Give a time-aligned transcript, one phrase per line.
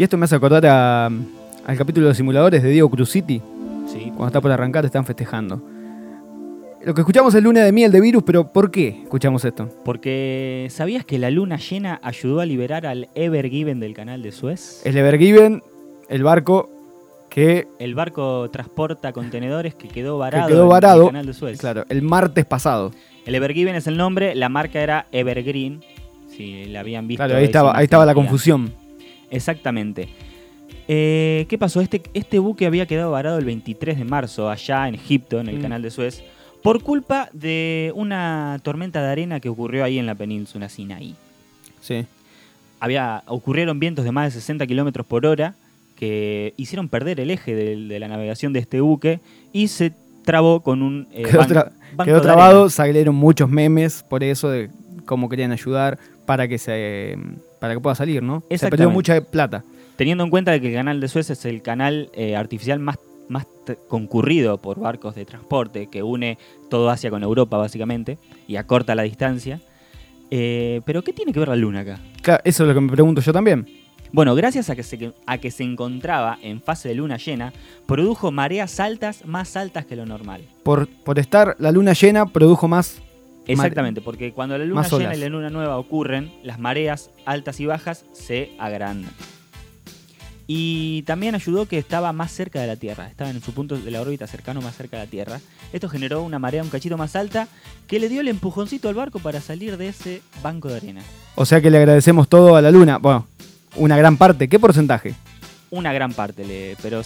[0.00, 3.42] Y esto me hace acordar a- al capítulo de simuladores de Diego Cruz City.
[3.86, 4.04] Sí.
[4.16, 5.60] Cuando está por arrancar, están festejando.
[6.82, 9.68] Lo que escuchamos es Luna de Miel de Virus, pero ¿por qué escuchamos esto?
[9.84, 14.32] Porque ¿sabías que la luna llena ayudó a liberar al Ever Given del canal de
[14.32, 14.80] Suez?
[14.86, 15.62] El Evergiven,
[16.08, 16.70] el barco
[17.28, 21.58] que, El barco transporta contenedores que quedó varado, quedó en varado, el canal de Suez.
[21.58, 22.92] claro, el martes pasado.
[23.26, 25.84] El Ever Given es el nombre, la marca era Evergreen.
[26.26, 27.22] Si la habían visto.
[27.22, 28.79] Claro, ahí es estaba, una ahí estaba la confusión.
[29.30, 30.08] Exactamente.
[30.88, 31.80] Eh, ¿Qué pasó?
[31.80, 35.58] Este, este buque había quedado varado el 23 de marzo allá en Egipto, en el
[35.58, 35.62] Mm.
[35.62, 36.22] canal de Suez,
[36.62, 41.14] por culpa de una tormenta de arena que ocurrió ahí en la península Sinaí.
[41.80, 42.04] Sí.
[42.80, 45.54] Había, ocurrieron vientos de más de 60 kilómetros por hora
[45.96, 49.20] que hicieron perder el eje de, la navegación de este buque
[49.52, 49.92] y se
[50.24, 54.48] trabó con un eh, Quedó, ban- tra- banco quedó trabado, salieron muchos memes por eso
[54.48, 54.70] de
[55.10, 57.18] cómo querían ayudar para que se
[57.58, 58.44] para que pueda salir, ¿no?
[58.48, 59.64] Se perdió mucha plata.
[59.96, 62.96] Teniendo en cuenta de que el canal de Suez es el canal eh, artificial más,
[63.28, 63.44] más
[63.88, 66.38] concurrido por barcos de transporte, que une
[66.70, 69.60] todo Asia con Europa básicamente, y acorta la distancia.
[70.30, 71.98] Eh, Pero ¿qué tiene que ver la Luna acá?
[72.22, 73.66] Claro, eso es lo que me pregunto yo también.
[74.12, 77.52] Bueno, gracias a que, se, a que se encontraba en fase de luna llena,
[77.86, 80.42] produjo mareas altas más altas que lo normal.
[80.62, 83.02] Por, por estar la luna llena, produjo más.
[83.46, 87.66] Exactamente, porque cuando la luna llena y la luna nueva ocurren, las mareas altas y
[87.66, 89.12] bajas se agrandan.
[90.52, 93.88] Y también ayudó que estaba más cerca de la Tierra, estaba en su punto de
[93.90, 95.40] la órbita cercano más cerca de la Tierra.
[95.72, 97.46] Esto generó una marea un cachito más alta
[97.86, 101.02] que le dio el empujoncito al barco para salir de ese banco de arena.
[101.36, 102.98] O sea que le agradecemos todo a la luna.
[102.98, 103.28] Bueno,
[103.76, 104.48] una gran parte.
[104.48, 105.14] ¿Qué porcentaje?
[105.70, 107.02] Una gran parte, pero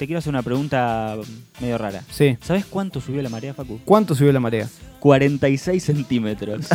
[0.00, 1.14] te quiero hacer una pregunta
[1.60, 2.02] medio rara.
[2.10, 2.34] Sí.
[2.42, 3.78] ¿Sabes cuánto subió la marea, Facu?
[3.84, 4.66] ¿Cuánto subió la marea?
[4.98, 6.66] 46 centímetros.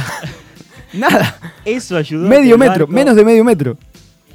[0.93, 1.35] Nada.
[1.65, 2.27] Eso ayudó.
[2.29, 3.77] medio metro, barco- menos de medio metro.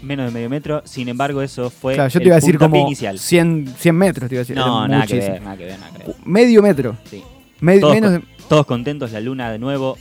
[0.02, 0.82] menos de medio metro.
[0.84, 3.16] Sin embargo, eso fue Claro, yo te iba a decir como inicial.
[3.20, 4.56] 100, 100 metros, te iba a decir.
[4.56, 5.34] No, nada que muchísimo.
[5.34, 6.16] ver, nada que ver, nada que ver.
[6.24, 6.96] Medio metro.
[7.08, 7.22] Sí.
[7.60, 9.96] Me- Todos, menos con- de- todos contentos, la luna de nuevo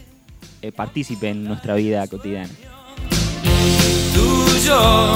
[0.63, 2.49] eh, participe en nuestra vida cotidiana.
[4.15, 5.13] tuyo,